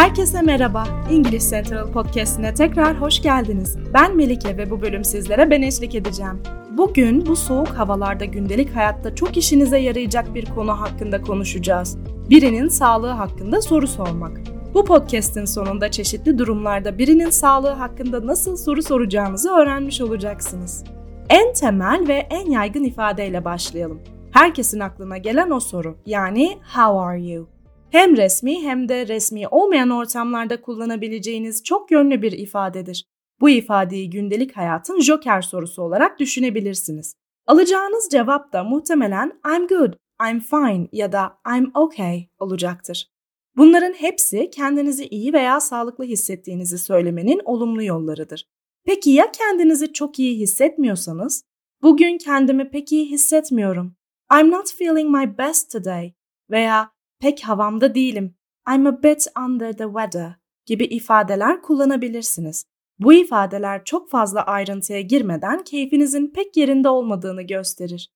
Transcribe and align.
Herkese 0.00 0.42
merhaba. 0.42 0.84
İngiliz 1.10 1.50
Central 1.50 1.92
Podcast'ine 1.92 2.54
tekrar 2.54 3.00
hoş 3.00 3.22
geldiniz. 3.22 3.76
Ben 3.94 4.16
Melike 4.16 4.56
ve 4.56 4.70
bu 4.70 4.82
bölüm 4.82 5.04
sizlere 5.04 5.50
ben 5.50 5.62
eşlik 5.62 5.94
edeceğim. 5.94 6.42
Bugün 6.70 7.26
bu 7.26 7.36
soğuk 7.36 7.68
havalarda 7.68 8.24
gündelik 8.24 8.76
hayatta 8.76 9.14
çok 9.14 9.36
işinize 9.36 9.78
yarayacak 9.78 10.34
bir 10.34 10.46
konu 10.54 10.80
hakkında 10.80 11.22
konuşacağız. 11.22 11.98
Birinin 12.30 12.68
sağlığı 12.68 13.10
hakkında 13.10 13.62
soru 13.62 13.86
sormak. 13.86 14.40
Bu 14.74 14.84
podcast'in 14.84 15.44
sonunda 15.44 15.90
çeşitli 15.90 16.38
durumlarda 16.38 16.98
birinin 16.98 17.30
sağlığı 17.30 17.72
hakkında 17.72 18.26
nasıl 18.26 18.56
soru 18.56 18.82
soracağınızı 18.82 19.50
öğrenmiş 19.50 20.00
olacaksınız. 20.00 20.84
En 21.28 21.52
temel 21.52 22.04
ve 22.08 22.14
en 22.14 22.50
yaygın 22.50 22.84
ifadeyle 22.84 23.44
başlayalım. 23.44 24.00
Herkesin 24.30 24.80
aklına 24.80 25.18
gelen 25.18 25.50
o 25.50 25.60
soru 25.60 25.96
yani 26.06 26.58
how 26.74 27.00
are 27.00 27.22
you? 27.22 27.59
Hem 27.90 28.16
resmi 28.16 28.62
hem 28.62 28.88
de 28.88 29.08
resmi 29.08 29.48
olmayan 29.48 29.90
ortamlarda 29.90 30.60
kullanabileceğiniz 30.60 31.64
çok 31.64 31.90
yönlü 31.90 32.22
bir 32.22 32.32
ifadedir. 32.32 33.04
Bu 33.40 33.50
ifadeyi 33.50 34.10
gündelik 34.10 34.56
hayatın 34.56 35.00
joker 35.00 35.42
sorusu 35.42 35.82
olarak 35.82 36.18
düşünebilirsiniz. 36.18 37.14
Alacağınız 37.46 38.08
cevap 38.10 38.52
da 38.52 38.64
muhtemelen 38.64 39.40
I'm 39.46 39.66
good, 39.66 39.92
I'm 40.30 40.40
fine 40.40 40.88
ya 40.92 41.12
da 41.12 41.38
I'm 41.56 41.70
okay 41.74 42.28
olacaktır. 42.38 43.10
Bunların 43.56 43.92
hepsi 43.92 44.50
kendinizi 44.50 45.06
iyi 45.06 45.32
veya 45.32 45.60
sağlıklı 45.60 46.04
hissettiğinizi 46.04 46.78
söylemenin 46.78 47.40
olumlu 47.44 47.82
yollarıdır. 47.82 48.44
Peki 48.84 49.10
ya 49.10 49.30
kendinizi 49.32 49.92
çok 49.92 50.18
iyi 50.18 50.38
hissetmiyorsanız? 50.38 51.44
Bugün 51.82 52.18
kendimi 52.18 52.70
pek 52.70 52.92
iyi 52.92 53.10
hissetmiyorum. 53.10 53.96
I'm 54.40 54.50
not 54.50 54.72
feeling 54.72 55.16
my 55.16 55.38
best 55.38 55.72
today 55.72 56.12
veya 56.50 56.90
pek 57.20 57.40
havamda 57.40 57.94
değilim. 57.94 58.34
I'm 58.74 58.86
a 58.86 59.02
bit 59.02 59.26
under 59.46 59.72
the 59.72 59.84
weather 59.84 60.32
gibi 60.66 60.84
ifadeler 60.84 61.62
kullanabilirsiniz. 61.62 62.64
Bu 62.98 63.12
ifadeler 63.12 63.84
çok 63.84 64.10
fazla 64.10 64.42
ayrıntıya 64.42 65.00
girmeden 65.00 65.64
keyfinizin 65.64 66.32
pek 66.34 66.56
yerinde 66.56 66.88
olmadığını 66.88 67.42
gösterir. 67.42 68.08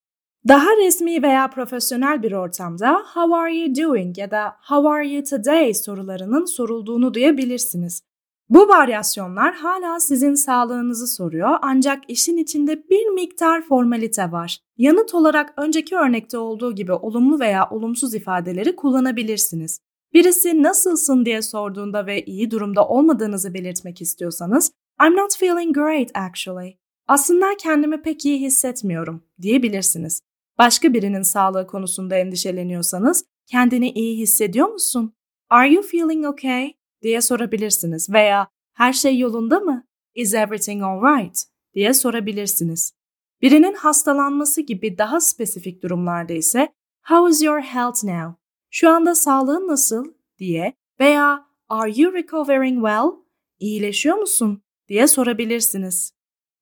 Daha 0.49 0.77
resmi 0.77 1.23
veya 1.23 1.51
profesyonel 1.51 2.23
bir 2.23 2.33
ortamda 2.33 3.03
how 3.15 3.37
are 3.37 3.57
you 3.57 3.75
doing 3.77 4.19
ya 4.19 4.31
da 4.31 4.57
how 4.69 4.89
are 4.89 5.09
you 5.09 5.25
today 5.25 5.75
sorularının 5.75 6.45
sorulduğunu 6.45 7.15
duyabilirsiniz. 7.15 8.03
Bu 8.55 8.69
varyasyonlar 8.69 9.55
hala 9.55 10.01
sizin 10.01 10.35
sağlığınızı 10.35 11.07
soruyor 11.07 11.59
ancak 11.63 12.03
işin 12.09 12.37
içinde 12.37 12.89
bir 12.91 13.07
miktar 13.07 13.63
formalite 13.63 14.33
var. 14.33 14.59
Yanıt 14.77 15.15
olarak 15.15 15.55
önceki 15.57 15.97
örnekte 15.97 16.39
olduğu 16.39 16.75
gibi 16.75 16.93
olumlu 16.93 17.41
veya 17.41 17.69
olumsuz 17.71 18.15
ifadeleri 18.15 18.77
kullanabilirsiniz. 18.77 19.81
Birisi 20.13 20.63
nasılsın 20.63 21.25
diye 21.25 21.43
sorduğunda 21.43 22.07
ve 22.07 22.25
iyi 22.25 22.51
durumda 22.51 22.89
olmadığınızı 22.89 23.55
belirtmek 23.55 24.01
istiyorsanız 24.01 24.73
I'm 25.07 25.17
not 25.17 25.37
feeling 25.37 25.75
great 25.75 26.11
actually. 26.15 26.77
Aslında 27.09 27.47
kendimi 27.59 28.03
pek 28.03 28.25
iyi 28.25 28.41
hissetmiyorum 28.41 29.23
diyebilirsiniz. 29.43 30.21
Başka 30.59 30.93
birinin 30.93 31.23
sağlığı 31.23 31.67
konusunda 31.67 32.17
endişeleniyorsanız 32.17 33.25
kendini 33.47 33.91
iyi 33.91 34.19
hissediyor 34.19 34.69
musun? 34.69 35.13
Are 35.51 35.73
you 35.73 35.83
feeling 35.83 36.27
okay? 36.27 36.75
Diye 37.05 37.21
sorabilirsiniz 37.21 38.11
veya 38.11 38.49
her 38.75 38.93
şey 38.93 39.19
yolunda 39.19 39.61
mı? 39.61 39.87
Is 40.15 40.35
everything 40.35 40.83
alright? 40.83 41.39
diye 41.75 41.95
sorabilirsiniz. 41.95 42.93
Birinin 43.43 43.75
hastalanması 43.75 44.61
gibi 44.61 44.99
daha 44.99 45.21
spesifik 45.21 45.83
durumlarda 45.83 46.33
ise 46.33 46.69
How 47.09 47.31
is 47.31 47.43
your 47.43 47.61
health 47.61 48.05
now? 48.05 48.35
Şu 48.71 48.91
anda 48.91 49.15
sağlığın 49.15 49.69
nasıl? 49.69 50.05
diye 50.39 50.73
veya 51.01 51.45
Are 51.69 51.93
you 51.97 52.13
recovering 52.15 52.75
well? 52.75 53.11
İyileşiyor 53.59 54.17
musun? 54.17 54.63
diye 54.89 55.07
sorabilirsiniz. 55.07 56.13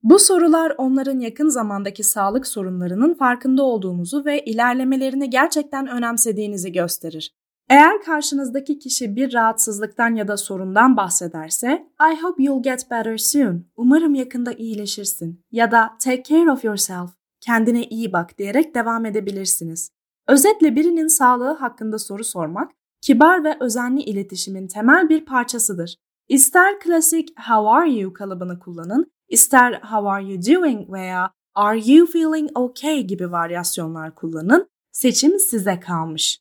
Bu 0.03 0.19
sorular 0.19 0.75
onların 0.79 1.21
yakın 1.21 1.49
zamandaki 1.49 2.03
sağlık 2.05 2.47
sorunlarının 2.47 3.15
farkında 3.15 3.63
olduğunuzu 3.63 4.25
ve 4.25 4.45
ilerlemelerini 4.45 5.31
gerçekten 5.31 5.87
önemsediğinizi 5.87 6.73
gösterir. 6.73 7.35
Eğer 7.73 8.03
karşınızdaki 8.03 8.79
kişi 8.79 9.17
bir 9.17 9.33
rahatsızlıktan 9.33 10.15
ya 10.15 10.29
da 10.29 10.37
sorundan 10.37 10.97
bahsederse 10.97 11.87
I 12.13 12.23
hope 12.23 12.43
you'll 12.43 12.63
get 12.63 12.91
better 12.91 13.17
soon. 13.17 13.67
Umarım 13.77 14.15
yakında 14.15 14.53
iyileşirsin. 14.53 15.41
Ya 15.53 15.71
da 15.71 15.91
take 16.05 16.23
care 16.23 16.51
of 16.51 16.65
yourself. 16.65 17.11
Kendine 17.41 17.85
iyi 17.85 18.13
bak 18.13 18.39
diyerek 18.39 18.75
devam 18.75 19.05
edebilirsiniz. 19.05 19.91
Özetle 20.29 20.77
birinin 20.77 21.07
sağlığı 21.07 21.53
hakkında 21.53 21.99
soru 21.99 22.25
sormak, 22.25 22.71
kibar 23.01 23.45
ve 23.45 23.57
özenli 23.61 24.03
iletişimin 24.03 24.69
temel 24.69 25.09
bir 25.09 25.25
parçasıdır. 25.25 25.97
İster 26.29 26.81
klasik 26.81 27.29
how 27.41 27.69
are 27.69 27.91
you 27.91 28.13
kalıbını 28.13 28.59
kullanın, 28.59 29.13
ister 29.29 29.73
how 29.73 30.09
are 30.11 30.25
you 30.25 30.43
doing 30.43 30.93
veya 30.93 31.31
are 31.55 31.93
you 31.93 32.07
feeling 32.07 32.51
okay 32.55 33.03
gibi 33.03 33.33
varyasyonlar 33.33 34.15
kullanın, 34.15 34.69
seçim 34.93 35.39
size 35.39 35.81
kalmış. 35.81 36.41